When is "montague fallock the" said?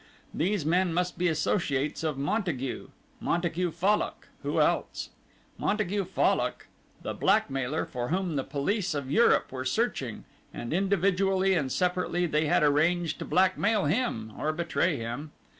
5.59-7.13